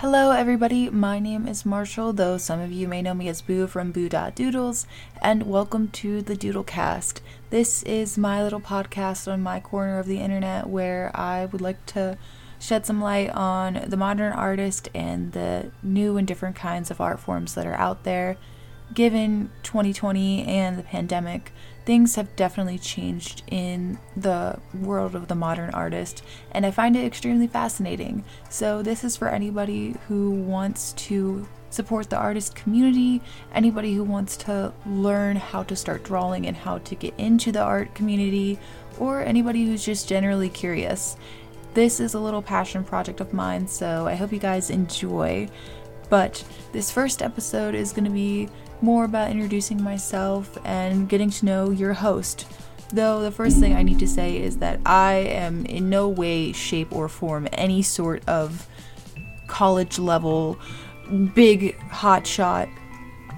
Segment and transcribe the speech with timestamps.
[0.00, 0.90] Hello, everybody.
[0.90, 4.10] My name is Marshall, though some of you may know me as Boo from Boo
[4.10, 4.86] Doodles,
[5.22, 7.20] and welcome to the Doodlecast.
[7.48, 11.86] This is my little podcast on my corner of the internet where I would like
[11.86, 12.18] to
[12.60, 17.18] shed some light on the modern artist and the new and different kinds of art
[17.18, 18.36] forms that are out there.
[18.92, 21.52] Given 2020 and the pandemic,
[21.86, 27.04] things have definitely changed in the world of the modern artist, and I find it
[27.04, 28.24] extremely fascinating.
[28.50, 33.22] So, this is for anybody who wants to support the artist community,
[33.54, 37.62] anybody who wants to learn how to start drawing and how to get into the
[37.62, 38.58] art community,
[38.98, 41.16] or anybody who's just generally curious.
[41.74, 45.48] This is a little passion project of mine, so I hope you guys enjoy.
[46.08, 46.42] But
[46.72, 48.48] this first episode is going to be
[48.82, 52.46] more about introducing myself and getting to know your host.
[52.90, 56.52] Though the first thing I need to say is that I am in no way,
[56.52, 58.66] shape, or form any sort of
[59.48, 60.58] college level,
[61.34, 62.70] big hotshot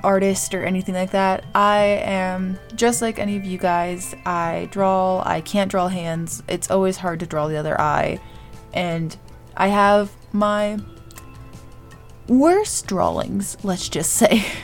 [0.04, 1.44] artist or anything like that.
[1.54, 4.14] I am just like any of you guys.
[4.24, 6.42] I draw, I can't draw hands.
[6.48, 8.20] It's always hard to draw the other eye.
[8.72, 9.16] And
[9.56, 10.78] I have my
[12.28, 14.44] worst drawings, let's just say.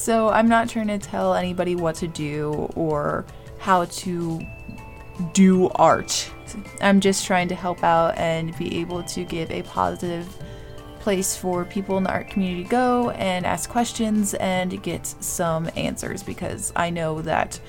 [0.00, 3.26] So I'm not trying to tell anybody what to do or
[3.58, 4.40] how to
[5.34, 6.32] do art.
[6.80, 10.26] I'm just trying to help out and be able to give a positive
[11.00, 15.68] place for people in the art community to go and ask questions and get some
[15.76, 17.60] answers because I know that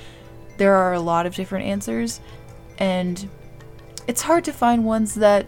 [0.56, 2.22] there are a lot of different answers
[2.78, 3.28] and
[4.08, 5.48] it's hard to find ones that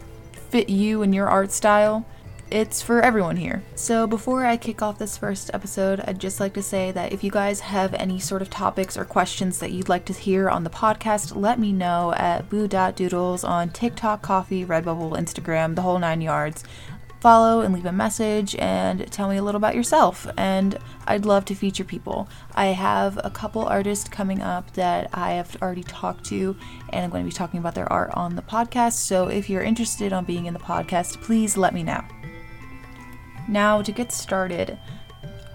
[0.49, 2.05] fit you and your art style
[2.51, 3.63] it's for everyone here.
[3.75, 7.23] So, before I kick off this first episode, I'd just like to say that if
[7.23, 10.63] you guys have any sort of topics or questions that you'd like to hear on
[10.63, 16.21] the podcast, let me know at boo.doodles on TikTok, Ko-fi, Redbubble, Instagram, the whole nine
[16.21, 16.63] yards.
[17.21, 20.27] Follow and leave a message and tell me a little about yourself.
[20.37, 22.27] And I'd love to feature people.
[22.53, 26.55] I have a couple artists coming up that I have already talked to,
[26.89, 28.93] and I'm going to be talking about their art on the podcast.
[28.93, 32.03] So if you're interested on being in the podcast, please let me know.
[33.47, 34.77] Now, to get started,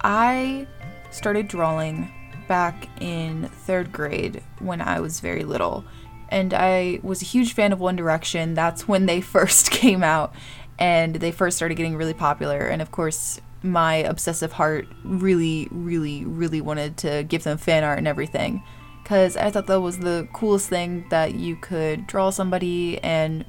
[0.02, 0.66] I
[1.10, 2.12] started drawing
[2.48, 5.84] back in third grade when I was very little.
[6.30, 8.54] And I was a huge fan of One Direction.
[8.54, 10.34] That's when they first came out
[10.78, 12.66] and they first started getting really popular.
[12.66, 17.98] And of course, my obsessive heart really, really, really wanted to give them fan art
[17.98, 18.62] and everything.
[19.02, 23.44] Because I thought that was the coolest thing that you could draw somebody and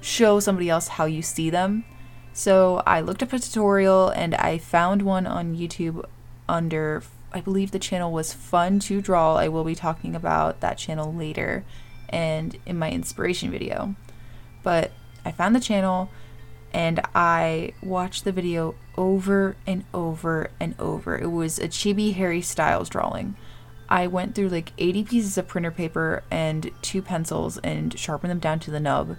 [0.00, 1.84] show somebody else how you see them.
[2.34, 6.04] So I looked up a tutorial and I found one on YouTube
[6.48, 9.36] under, I believe the channel was Fun to Draw.
[9.36, 11.64] I will be talking about that channel later
[12.08, 13.94] and in my inspiration video.
[14.64, 14.90] But
[15.24, 16.10] I found the channel
[16.72, 21.16] and I watched the video over and over and over.
[21.16, 23.36] It was a chibi Harry Styles drawing.
[23.88, 28.40] I went through like 80 pieces of printer paper and two pencils and sharpened them
[28.40, 29.16] down to the nub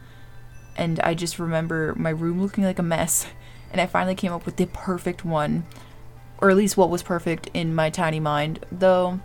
[0.75, 3.27] and I just remember my room looking like a mess.
[3.71, 5.65] And I finally came up with the perfect one,
[6.37, 8.65] or at least what was perfect in my tiny mind.
[8.71, 9.19] Though,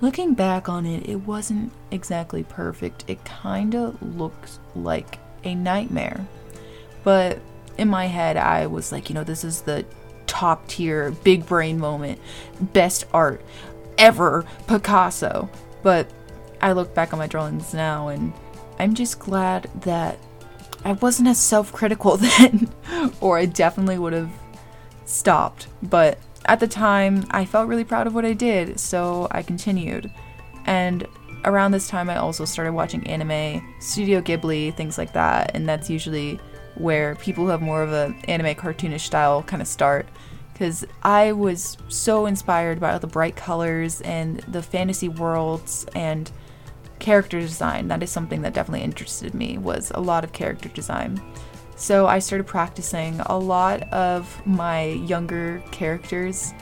[0.00, 3.04] looking back on it, it wasn't exactly perfect.
[3.06, 6.26] It kind of looked like a nightmare.
[7.04, 7.38] But
[7.78, 9.84] in my head, I was like, you know, this is the
[10.26, 12.18] top tier, big brain moment,
[12.60, 13.40] best art
[13.98, 15.48] ever, Picasso.
[15.84, 16.10] But
[16.60, 18.32] I look back on my drawings now and
[18.78, 20.18] I'm just glad that
[20.84, 22.68] I wasn't as self critical then,
[23.20, 24.30] or I definitely would have
[25.04, 25.68] stopped.
[25.82, 30.10] But at the time, I felt really proud of what I did, so I continued.
[30.66, 31.06] And
[31.44, 35.90] around this time, I also started watching anime, Studio Ghibli, things like that, and that's
[35.90, 36.40] usually
[36.74, 40.06] where people who have more of an anime cartoonish style kind of start.
[40.52, 46.30] Because I was so inspired by all the bright colors and the fantasy worlds and
[47.02, 47.88] character design.
[47.88, 51.20] That is something that definitely interested me was a lot of character design.
[51.74, 56.54] So I started practicing a lot of my younger characters.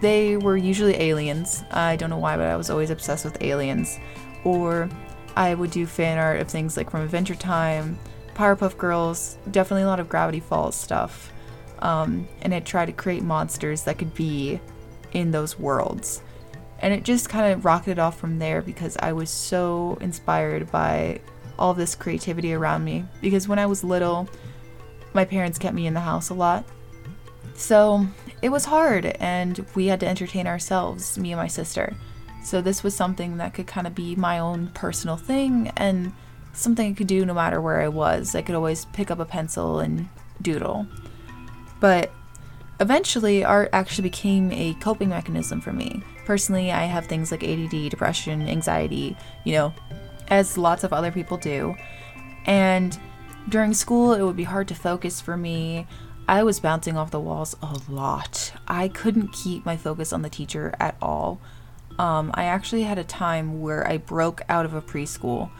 [0.00, 1.62] They were usually aliens.
[1.70, 4.00] I don't know why, but I was always obsessed with aliens.
[4.42, 4.90] Or
[5.36, 7.96] I would do fan art of things like from Adventure Time,
[8.34, 11.32] Powerpuff Girls, definitely a lot of Gravity Falls stuff.
[11.78, 14.60] Um, and I tried to create monsters that could be
[15.12, 16.20] in those worlds.
[16.84, 21.22] And it just kind of rocketed off from there because I was so inspired by
[21.58, 23.06] all this creativity around me.
[23.22, 24.28] Because when I was little,
[25.14, 26.66] my parents kept me in the house a lot.
[27.54, 28.06] So
[28.42, 31.96] it was hard, and we had to entertain ourselves, me and my sister.
[32.42, 36.12] So this was something that could kind of be my own personal thing and
[36.52, 38.34] something I could do no matter where I was.
[38.34, 40.10] I could always pick up a pencil and
[40.42, 40.86] doodle.
[41.80, 42.12] But
[42.80, 46.02] eventually, art actually became a coping mechanism for me.
[46.24, 49.74] Personally, I have things like ADD, depression, anxiety, you know,
[50.28, 51.76] as lots of other people do.
[52.46, 52.98] And
[53.48, 55.86] during school, it would be hard to focus for me.
[56.26, 58.52] I was bouncing off the walls a lot.
[58.66, 61.40] I couldn't keep my focus on the teacher at all.
[61.98, 65.50] Um, I actually had a time where I broke out of a preschool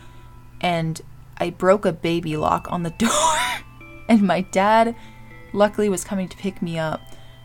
[0.60, 1.00] and
[1.36, 3.66] I broke a baby lock on the door.
[4.08, 4.96] and my dad,
[5.54, 7.00] luckily, was coming to pick me up.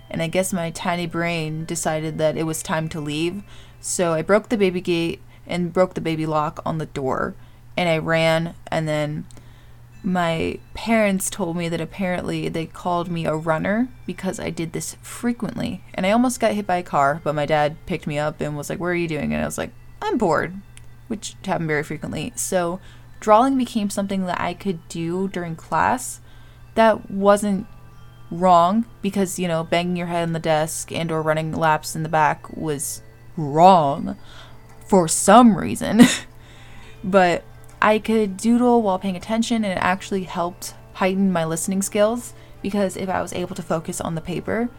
[0.10, 3.44] And I guess my tiny brain decided that it was time to leave.
[3.80, 7.36] So I broke the baby gate and broke the baby lock on the door.
[7.78, 9.26] And I ran, and then
[10.04, 14.96] my parents told me that apparently they called me a runner because I did this
[15.02, 15.84] frequently.
[15.94, 18.58] And I almost got hit by a car, but my dad picked me up and
[18.58, 19.34] was like, Where are you doing?
[19.34, 19.72] And I was like,
[20.02, 20.56] I'm bored,
[21.08, 22.34] which happened very frequently.
[22.36, 22.80] So
[23.20, 26.22] drawing became something that I could do during class
[26.76, 27.68] that wasn't
[28.32, 32.04] wrong because, you know, banging your head on the desk and or running laps in
[32.04, 33.02] the back was
[33.36, 34.18] wrong
[34.86, 36.02] for some reason.
[37.04, 37.44] but
[37.82, 42.98] I could doodle while paying attention, and it actually helped heighten my listening skills because
[42.98, 44.70] if I was able to focus on the paper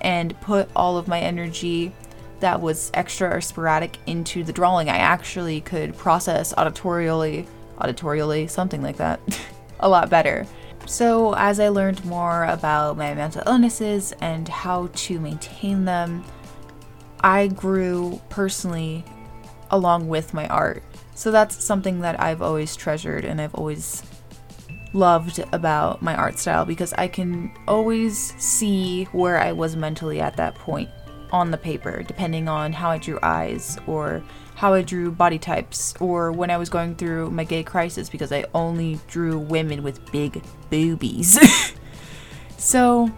[0.00, 1.92] and put all of my energy
[2.40, 7.46] that was extra or sporadic into the drawing, I actually could process auditorially,
[7.78, 9.20] auditorially, something like that,
[9.80, 10.46] a lot better.
[10.86, 16.24] So, as I learned more about my mental illnesses and how to maintain them,
[17.20, 19.04] I grew personally
[19.70, 20.84] along with my art.
[21.14, 24.02] So that's something that I've always treasured and I've always
[24.92, 30.36] loved about my art style because I can always see where I was mentally at
[30.36, 30.88] that point
[31.32, 34.22] on the paper, depending on how I drew eyes or
[34.56, 38.32] how I drew body types or when I was going through my gay crisis because
[38.32, 41.38] I only drew women with big boobies.
[42.56, 43.10] so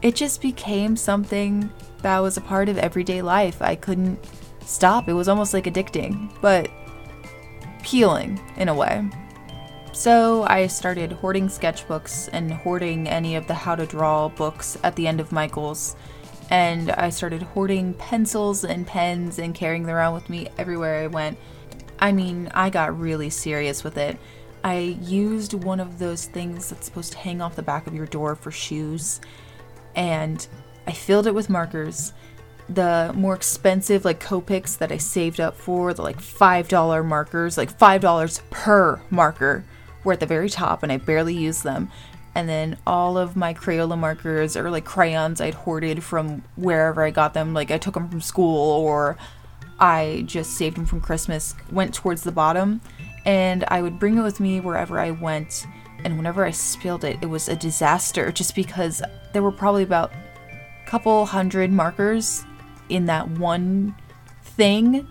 [0.00, 1.70] it just became something
[2.02, 3.60] that was a part of everyday life.
[3.60, 4.18] I couldn't
[4.64, 5.08] stop.
[5.08, 6.30] It was almost like addicting.
[6.40, 6.70] But
[7.80, 9.08] appealing in a way.
[9.92, 14.94] So I started hoarding sketchbooks and hoarding any of the how to draw books at
[14.94, 15.96] the end of Michael's.
[16.50, 21.06] And I started hoarding pencils and pens and carrying them around with me everywhere I
[21.08, 21.38] went.
[21.98, 24.16] I mean, I got really serious with it.
[24.62, 28.06] I used one of those things that's supposed to hang off the back of your
[28.06, 29.20] door for shoes,
[29.94, 30.46] and
[30.86, 32.12] I filled it with markers
[32.68, 37.76] the more expensive like Copics that I saved up for, the like $5 markers, like
[37.76, 39.64] $5 per marker,
[40.04, 41.90] were at the very top and I barely used them.
[42.36, 47.10] And then all of my Crayola markers or like crayons I'd hoarded from wherever I
[47.10, 49.16] got them, like I took them from school or
[49.80, 52.82] I just saved them from Christmas, went towards the bottom.
[53.24, 55.66] And I would bring it with me wherever I went.
[56.04, 59.02] And whenever I spilled it, it was a disaster just because
[59.32, 62.44] there were probably about a couple hundred markers
[62.90, 63.94] in that one
[64.42, 65.08] thing.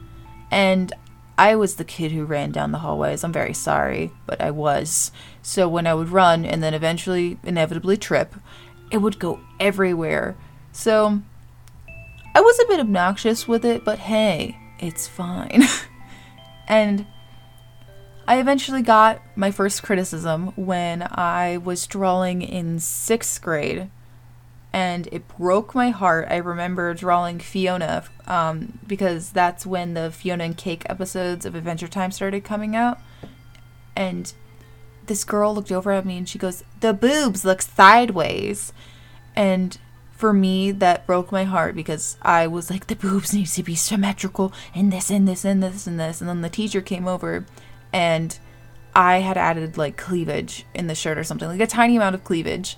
[0.51, 0.94] And
[1.38, 3.24] I was the kid who ran down the hallways.
[3.24, 5.12] I'm very sorry, but I was.
[5.42, 8.36] So when I would run and then eventually, inevitably trip,
[8.92, 10.36] it would go everywhere.
[10.72, 11.22] So
[12.34, 15.64] I was a bit obnoxious with it, but hey, it's fine.
[16.68, 17.06] and
[18.28, 23.90] I eventually got my first criticism when I was drawing in sixth grade
[24.75, 26.27] and it broke my heart.
[26.29, 31.88] I remember drawing Fiona um, because that's when the Fiona and Cake episodes of Adventure
[31.88, 33.00] Time started coming out.
[33.96, 34.34] And
[35.05, 38.74] this girl looked over at me and she goes, The boobs look sideways.
[39.34, 39.77] And
[40.12, 43.75] for me, that broke my heart because I was like, The boobs need to be
[43.75, 46.20] symmetrical and this and this and this and this.
[46.20, 47.46] And then the teacher came over
[47.94, 48.38] and
[48.94, 52.25] I had added like cleavage in the shirt or something, like a tiny amount of
[52.25, 52.75] cleavage.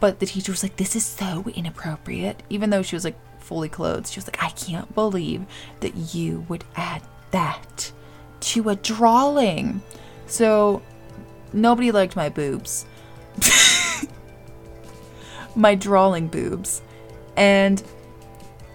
[0.00, 2.42] But the teacher was like, This is so inappropriate.
[2.48, 5.44] Even though she was like fully clothed, she was like, I can't believe
[5.80, 7.92] that you would add that
[8.40, 9.82] to a drawing.
[10.26, 10.82] So
[11.52, 12.86] nobody liked my boobs.
[15.56, 16.82] my drawing boobs.
[17.36, 17.82] And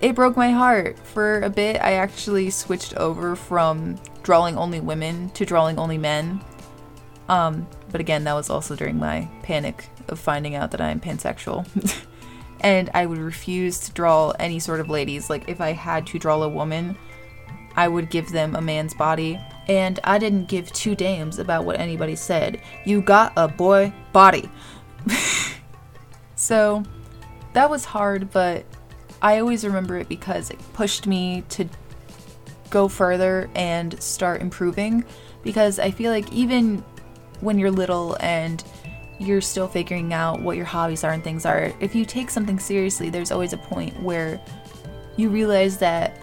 [0.01, 0.99] it broke my heart.
[0.99, 6.41] For a bit, I actually switched over from drawing only women to drawing only men.
[7.29, 11.65] Um, but again, that was also during my panic of finding out that I'm pansexual.
[12.59, 15.29] and I would refuse to draw any sort of ladies.
[15.29, 16.97] Like, if I had to draw a woman,
[17.75, 19.39] I would give them a man's body.
[19.67, 22.61] And I didn't give two damns about what anybody said.
[22.85, 24.49] You got a boy body.
[26.35, 26.83] so
[27.53, 28.65] that was hard, but
[29.21, 31.67] I always remember it because it pushed me to
[32.69, 35.03] go further and start improving.
[35.43, 36.83] Because I feel like even
[37.41, 38.63] when you're little and
[39.19, 42.59] you're still figuring out what your hobbies are and things are, if you take something
[42.59, 44.41] seriously, there's always a point where
[45.17, 46.19] you realize that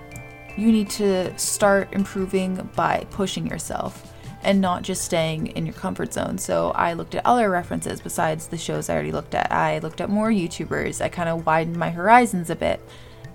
[0.56, 4.12] you need to start improving by pushing yourself
[4.44, 6.37] and not just staying in your comfort zone.
[6.37, 9.50] So I looked at other references besides the shows I already looked at.
[9.52, 11.00] I looked at more YouTubers.
[11.00, 12.80] I kind of widened my horizons a bit.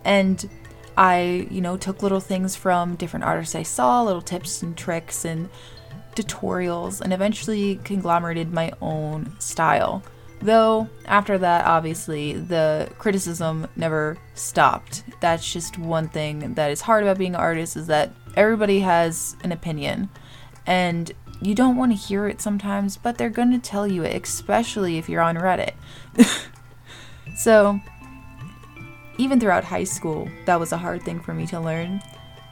[0.04, 0.48] And
[0.98, 5.26] I, you know, took little things from different artists I saw, little tips and tricks
[5.26, 5.50] and
[6.24, 10.04] tutorials, and eventually conglomerated my own style.
[10.40, 15.04] Though, after that, obviously, the criticism never stopped.
[15.20, 19.36] That's just one thing that is hard about being an artist is that everybody has
[19.44, 20.10] an opinion.
[20.68, 24.24] And you don't want to hear it sometimes, but they're going to tell you it,
[24.24, 25.74] especially if you're on Reddit.
[27.36, 27.80] so,
[29.18, 32.02] even throughout high school, that was a hard thing for me to learn.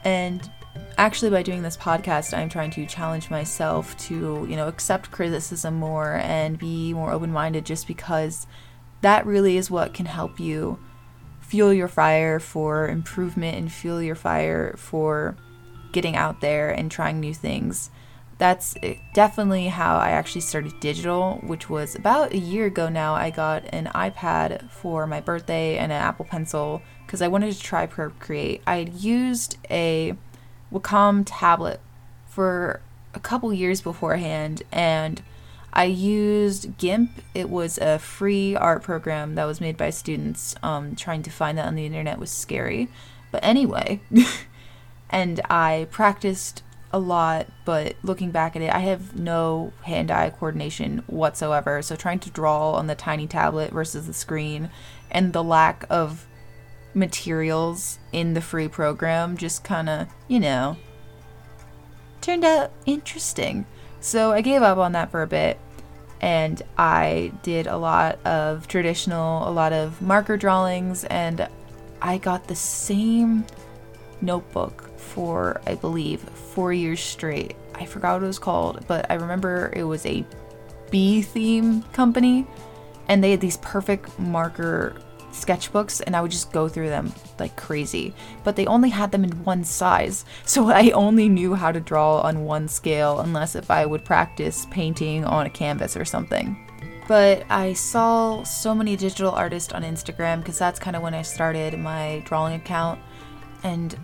[0.06, 0.50] And
[0.98, 5.74] actually by doing this podcast i'm trying to challenge myself to you know accept criticism
[5.74, 8.46] more and be more open-minded just because
[9.02, 10.78] that really is what can help you
[11.40, 15.36] fuel your fire for improvement and fuel your fire for
[15.92, 17.90] getting out there and trying new things
[18.38, 18.74] that's
[19.14, 23.14] definitely how I actually started digital, which was about a year ago now.
[23.14, 27.60] I got an iPad for my birthday and an Apple Pencil because I wanted to
[27.60, 28.62] try Procreate.
[28.66, 30.14] I had used a
[30.72, 31.80] Wacom tablet
[32.26, 32.82] for
[33.14, 35.22] a couple years beforehand, and
[35.72, 37.22] I used GIMP.
[37.32, 40.54] It was a free art program that was made by students.
[40.62, 42.88] Um, trying to find that on the internet was scary.
[43.30, 44.00] But anyway,
[45.10, 46.62] and I practiced
[46.92, 51.82] a lot, but looking back at it, I have no hand eye coordination whatsoever.
[51.82, 54.70] So trying to draw on the tiny tablet versus the screen
[55.10, 56.26] and the lack of
[56.94, 60.76] materials in the free program just kind of, you know,
[62.20, 63.66] turned out interesting.
[64.00, 65.58] So I gave up on that for a bit
[66.20, 71.46] and I did a lot of traditional, a lot of marker drawings, and
[72.00, 73.44] I got the same
[74.22, 77.56] notebook for, I believe, four years straight.
[77.74, 80.24] I forgot what it was called, but I remember it was a
[80.90, 82.46] bee theme company,
[83.08, 84.96] and they had these perfect marker
[85.36, 88.14] sketchbooks and I would just go through them like crazy.
[88.42, 92.20] But they only had them in one size, so I only knew how to draw
[92.20, 96.62] on one scale unless if I would practice painting on a canvas or something.
[97.08, 101.22] But I saw so many digital artists on Instagram because that's kind of when I
[101.22, 102.98] started my drawing account
[103.62, 103.96] and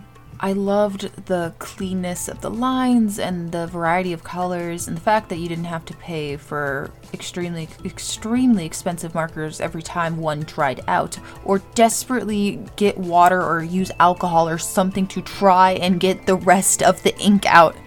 [0.43, 5.29] I loved the cleanness of the lines and the variety of colors and the fact
[5.29, 10.81] that you didn't have to pay for extremely extremely expensive markers every time one dried
[10.89, 16.35] out or desperately get water or use alcohol or something to try and get the
[16.35, 17.77] rest of the ink out.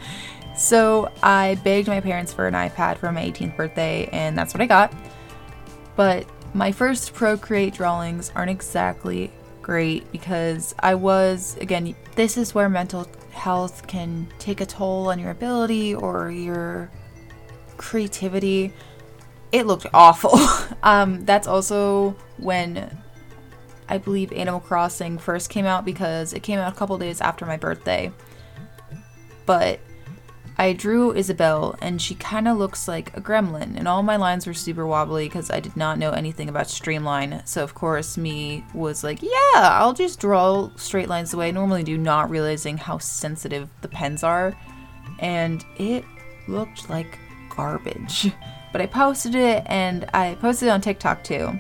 [0.57, 4.63] So I begged my parents for an iPad for my 18th birthday and that's what
[4.63, 4.95] I got.
[5.95, 9.31] But my first Procreate drawings aren't exactly
[9.67, 15.19] great because I was, again, this is where mental health can take a toll on
[15.19, 16.89] your ability or your
[17.77, 18.73] creativity.
[19.51, 20.39] It looked awful.
[20.85, 22.97] um, that's also when
[23.89, 27.45] I believe Animal Crossing first came out because it came out a couple days after
[27.45, 28.13] my birthday.
[29.47, 29.81] But
[30.59, 34.47] I drew Isabelle, and she kind of looks like a gremlin, and all my lines
[34.47, 37.43] were super wobbly because I did not know anything about Streamline.
[37.45, 41.51] So, of course, me was like, yeah, I'll just draw straight lines the way I
[41.51, 44.57] normally do, not realizing how sensitive the pens are.
[45.19, 46.05] And it
[46.49, 47.19] looked like
[47.55, 48.33] garbage.
[48.73, 51.59] But I posted it, and I posted it on TikTok too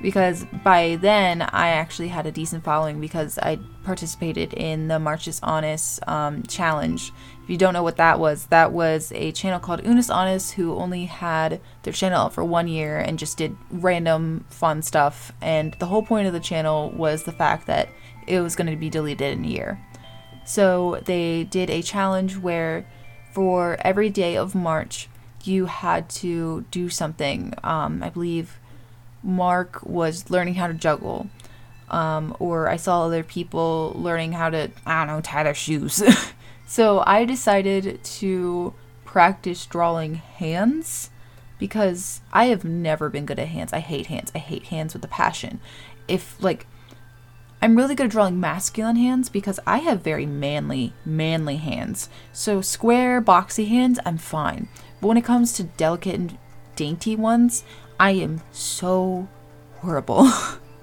[0.00, 5.40] because by then I actually had a decent following because I participated in the Marches
[5.42, 7.12] Honest um, challenge.
[7.42, 10.74] If you don't know what that was, that was a channel called Unus Annus who
[10.76, 15.32] only had their channel for one year and just did random fun stuff.
[15.40, 17.88] And the whole point of the channel was the fact that
[18.26, 19.80] it was going to be deleted in a year.
[20.44, 22.86] So they did a challenge where
[23.32, 25.08] for every day of March,
[25.44, 27.54] you had to do something.
[27.64, 28.58] Um, I believe
[29.28, 31.28] Mark was learning how to juggle.
[31.90, 36.02] Um, or I saw other people learning how to, I don't know, tie their shoes.
[36.66, 41.10] so I decided to practice drawing hands
[41.58, 43.72] because I have never been good at hands.
[43.72, 44.32] I hate hands.
[44.34, 45.60] I hate hands with a passion.
[46.06, 46.66] If, like,
[47.60, 52.08] I'm really good at drawing masculine hands because I have very manly, manly hands.
[52.32, 54.68] So square, boxy hands, I'm fine.
[55.00, 56.38] But when it comes to delicate and
[56.76, 57.64] dainty ones,
[58.00, 59.28] I am so
[59.80, 60.30] horrible.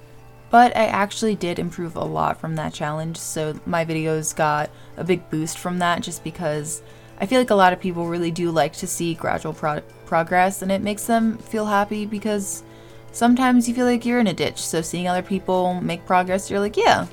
[0.49, 5.03] but I actually did improve a lot from that challenge, so my videos got a
[5.03, 6.81] big boost from that just because
[7.19, 10.61] I feel like a lot of people really do like to see gradual pro- progress
[10.61, 12.63] and it makes them feel happy because
[13.11, 14.59] sometimes you feel like you're in a ditch.
[14.59, 17.07] So seeing other people make progress, you're like, yeah,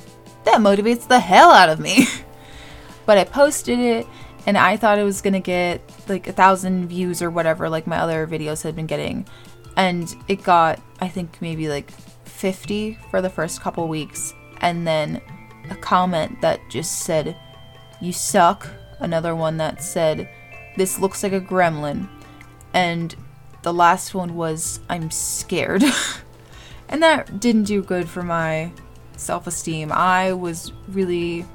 [0.45, 2.07] that motivates the hell out of me.
[3.07, 4.07] but I posted it
[4.45, 7.99] and I thought it was gonna get like a thousand views or whatever, like my
[7.99, 9.27] other videos had been getting.
[9.77, 11.91] And it got, I think, maybe like
[12.25, 14.35] 50 for the first couple weeks.
[14.61, 15.21] And then
[15.71, 17.37] a comment that just said,
[18.01, 18.69] You suck.
[18.99, 20.29] Another one that said,
[20.77, 22.09] This looks like a gremlin.
[22.75, 23.15] And
[23.63, 25.85] the last one was, I'm scared.
[26.89, 28.73] and that didn't do good for my
[29.17, 29.91] self esteem.
[29.93, 31.47] I was really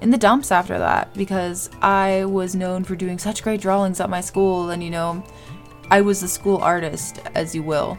[0.00, 4.10] in the dumps after that because I was known for doing such great drawings at
[4.10, 5.24] my school, and you know,
[5.92, 7.98] I was a school artist, as you will.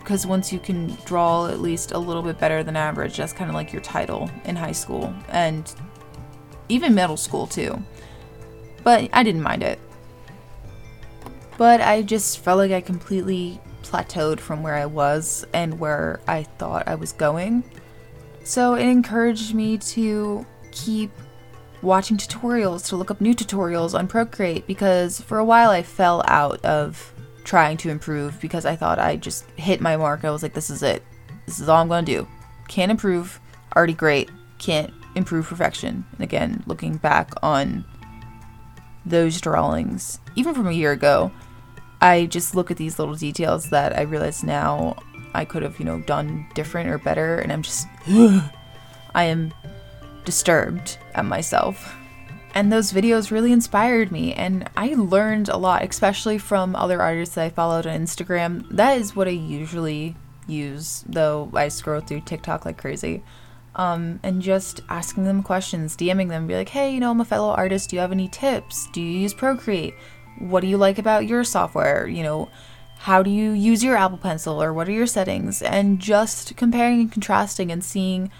[0.00, 3.48] Because once you can draw at least a little bit better than average, that's kind
[3.48, 5.72] of like your title in high school and
[6.68, 7.80] even middle school, too.
[8.82, 9.78] But I didn't mind it.
[11.56, 16.42] But I just felt like I completely plateaued from where I was and where I
[16.42, 17.62] thought I was going.
[18.42, 21.12] So it encouraged me to keep
[21.82, 26.24] watching tutorials, to look up new tutorials on Procreate, because for a while I fell
[26.26, 27.11] out of
[27.44, 30.24] trying to improve because I thought I just hit my mark.
[30.24, 31.02] I was like, this is it.
[31.46, 32.28] This is all I'm going to do.
[32.68, 33.40] Can't improve.
[33.76, 34.30] Already great.
[34.58, 36.04] Can't improve perfection.
[36.12, 37.84] And again, looking back on
[39.04, 41.32] those drawings, even from a year ago,
[42.00, 44.96] I just look at these little details that I realize now
[45.34, 47.38] I could have, you know, done different or better.
[47.38, 47.86] And I'm just,
[49.14, 49.52] I am
[50.24, 51.94] disturbed at myself.
[52.54, 57.34] And those videos really inspired me, and I learned a lot, especially from other artists
[57.34, 58.68] that I followed on Instagram.
[58.70, 60.16] That is what I usually
[60.46, 63.22] use, though I scroll through TikTok like crazy.
[63.74, 67.24] Um, and just asking them questions, DMing them, be like, hey, you know, I'm a
[67.24, 67.88] fellow artist.
[67.88, 68.86] Do you have any tips?
[68.92, 69.94] Do you use Procreate?
[70.38, 72.06] What do you like about your software?
[72.06, 72.50] You know,
[72.98, 75.62] how do you use your Apple Pencil or what are your settings?
[75.62, 78.30] And just comparing and contrasting and seeing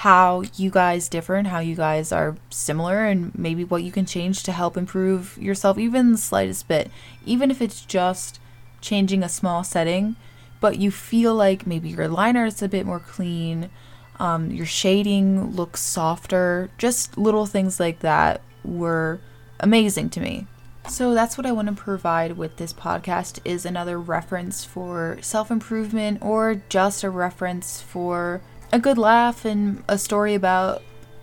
[0.00, 4.04] how you guys differ and how you guys are similar and maybe what you can
[4.04, 6.90] change to help improve yourself even the slightest bit.
[7.24, 8.38] Even if it's just
[8.80, 10.16] changing a small setting
[10.60, 13.70] but you feel like maybe your liner is a bit more clean
[14.18, 16.70] um, your shading looks softer.
[16.78, 19.20] Just little things like that were
[19.60, 20.46] amazing to me.
[20.88, 26.22] So that's what i want to provide with this podcast is another reference for self-improvement
[26.22, 28.40] or just a reference for
[28.72, 30.82] a good laugh and a story about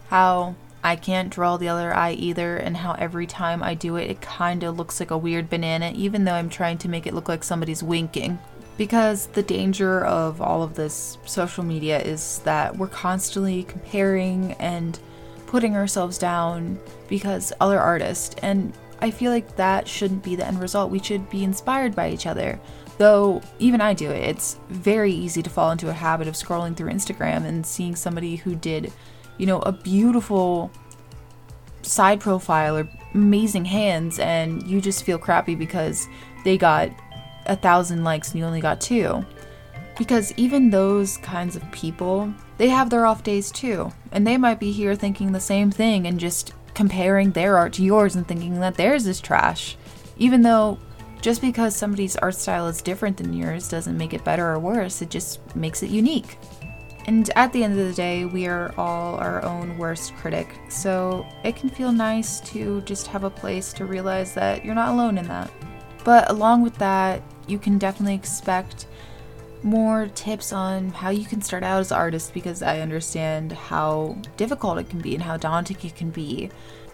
[0.10, 4.10] how I can't draw the other eye either, and how every time I do it,
[4.10, 7.14] it kind of looks like a weird banana, even though I'm trying to make it
[7.14, 8.40] look like somebody's winking.
[8.76, 15.00] Because the danger of all of this social media is that we're constantly comparing and
[15.46, 20.60] putting ourselves down because other artists, and I feel like that shouldn't be the end
[20.60, 20.90] result.
[20.90, 22.60] We should be inspired by each other.
[22.98, 26.76] Though even I do it, it's very easy to fall into a habit of scrolling
[26.76, 28.94] through Instagram and seeing somebody who did,
[29.38, 30.72] you know, a beautiful
[31.82, 36.08] side profile or amazing hands, and you just feel crappy because
[36.44, 36.90] they got
[37.46, 39.26] a thousand likes and you only got two.
[39.98, 43.92] Because even those kinds of people, they have their off days too.
[44.12, 47.84] And they might be here thinking the same thing and just comparing their art to
[47.84, 49.78] yours and thinking that theirs is trash.
[50.18, 50.80] Even though
[51.24, 55.02] just because somebody's art style is different than yours doesn't make it better or worse,
[55.02, 56.38] it just makes it unique.
[57.06, 61.26] And at the end of the day, we are all our own worst critic, so
[61.46, 65.18] it can feel nice to just have a place to realize that you're not alone
[65.18, 65.50] in that.
[66.04, 68.88] But along with that, you can definitely expect
[69.64, 74.18] more tips on how you can start out as an artist because I understand how
[74.36, 76.50] difficult it can be and how daunting it can be.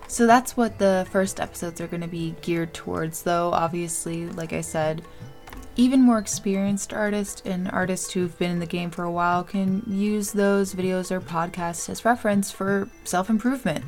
[0.09, 4.53] So that's what the first episodes are going to be geared towards, though, obviously, like
[4.53, 5.03] I said,
[5.75, 9.83] even more experienced artists and artists who've been in the game for a while can
[9.87, 13.85] use those videos or podcasts as reference for self improvement.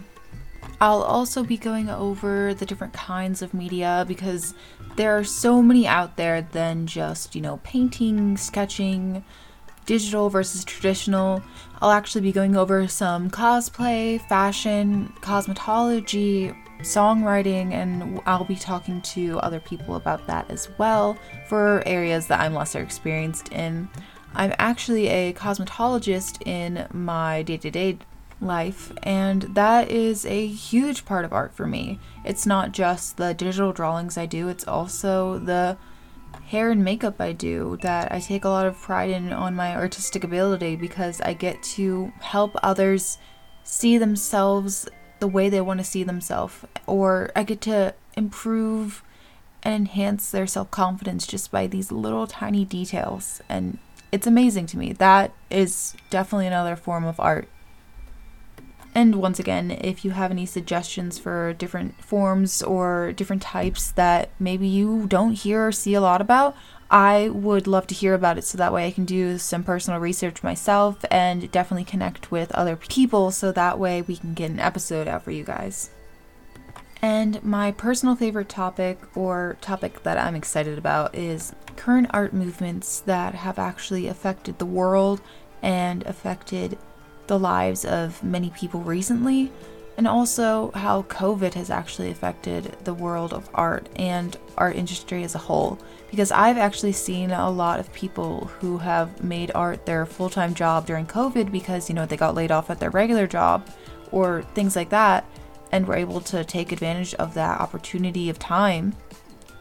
[0.79, 4.53] I'll also be going over the different kinds of media because
[4.97, 9.23] there are so many out there than just, you know, painting, sketching,
[9.85, 11.41] digital versus traditional.
[11.81, 19.39] I'll actually be going over some cosplay, fashion, cosmetology, songwriting, and I'll be talking to
[19.39, 21.17] other people about that as well
[21.47, 23.89] for areas that I'm lesser experienced in.
[24.33, 27.97] I'm actually a cosmetologist in my day to day
[28.39, 31.99] life, and that is a huge part of art for me.
[32.25, 35.77] It's not just the digital drawings I do, it's also the
[36.51, 39.75] hair and makeup I do that I take a lot of pride in on my
[39.75, 43.17] artistic ability because I get to help others
[43.63, 44.87] see themselves
[45.19, 49.03] the way they want to see themselves or I get to improve
[49.63, 53.41] and enhance their self confidence just by these little tiny details.
[53.47, 53.77] And
[54.11, 54.93] it's amazing to me.
[54.93, 57.47] That is definitely another form of art.
[58.93, 64.29] And once again, if you have any suggestions for different forms or different types that
[64.37, 66.55] maybe you don't hear or see a lot about,
[66.89, 70.01] I would love to hear about it so that way I can do some personal
[70.01, 74.59] research myself and definitely connect with other people so that way we can get an
[74.59, 75.89] episode out for you guys.
[77.01, 82.99] And my personal favorite topic, or topic that I'm excited about, is current art movements
[82.99, 85.21] that have actually affected the world
[85.63, 86.77] and affected
[87.27, 89.51] the lives of many people recently,
[89.97, 95.35] and also how COVID has actually affected the world of art and art industry as
[95.35, 95.77] a whole.
[96.09, 100.53] Because I've actually seen a lot of people who have made art their full time
[100.53, 103.69] job during COVID because, you know, they got laid off at their regular job
[104.11, 105.25] or things like that
[105.71, 108.93] and were able to take advantage of that opportunity of time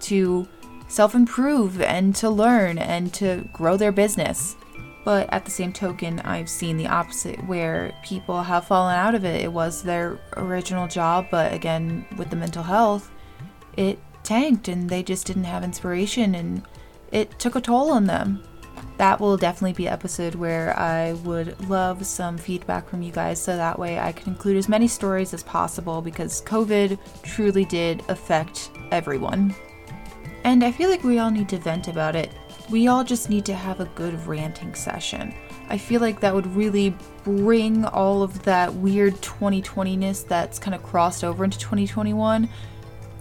[0.01, 0.49] to
[0.89, 4.57] self improve and to learn and to grow their business.
[5.05, 9.25] But at the same token, I've seen the opposite where people have fallen out of
[9.25, 9.43] it.
[9.43, 13.11] It was their original job, but again, with the mental health,
[13.77, 16.63] it tanked and they just didn't have inspiration and
[17.11, 18.43] it took a toll on them
[19.01, 23.57] that will definitely be episode where I would love some feedback from you guys so
[23.57, 28.71] that way I can include as many stories as possible because COVID truly did affect
[28.91, 29.55] everyone.
[30.45, 32.31] And I feel like we all need to vent about it.
[32.71, 35.35] We all just need to have a good ranting session.
[35.69, 40.83] I feel like that would really bring all of that weird 2020ness that's kind of
[40.83, 42.49] crossed over into 2021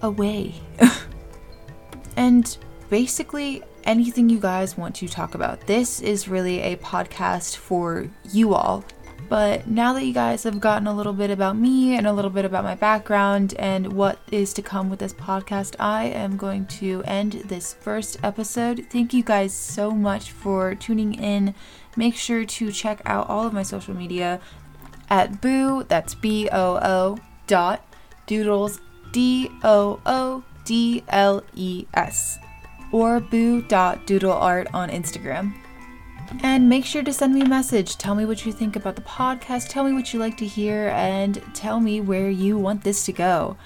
[0.02, 0.54] away.
[2.16, 2.58] and
[2.90, 5.66] basically, anything you guys want to talk about.
[5.66, 8.84] This is really a podcast for you all.
[9.30, 12.32] But now that you guys have gotten a little bit about me and a little
[12.32, 16.66] bit about my background and what is to come with this podcast, I am going
[16.66, 18.88] to end this first episode.
[18.90, 21.54] Thank you guys so much for tuning in.
[21.96, 24.42] Make sure to check out all of my social media
[25.12, 27.86] at boo, that's B O O dot
[28.26, 28.80] doodles,
[29.12, 32.40] D O O D L E S
[32.92, 35.54] or boo.doodleart on Instagram.
[36.42, 37.98] And make sure to send me a message.
[37.98, 39.70] Tell me what you think about the podcast.
[39.70, 43.12] Tell me what you like to hear and tell me where you want this to
[43.12, 43.58] go.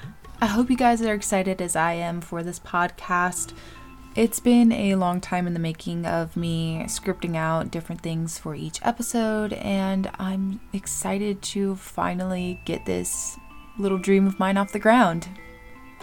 [0.42, 3.54] I hope you guys are excited as I am for this podcast.
[4.16, 8.54] It's been a long time in the making of me scripting out different things for
[8.54, 13.38] each episode, and I'm excited to finally get this
[13.80, 15.28] little dream of mine off the ground.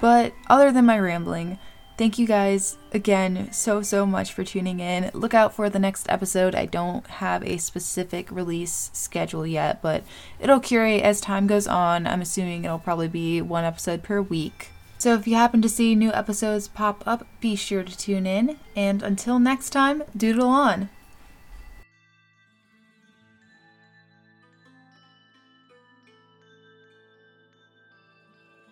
[0.00, 1.58] But other than my rambling,
[2.00, 5.10] Thank you guys again so, so much for tuning in.
[5.12, 6.54] Look out for the next episode.
[6.54, 10.02] I don't have a specific release schedule yet, but
[10.38, 12.06] it'll curate as time goes on.
[12.06, 14.70] I'm assuming it'll probably be one episode per week.
[14.96, 18.56] So if you happen to see new episodes pop up, be sure to tune in.
[18.74, 20.88] And until next time, doodle on.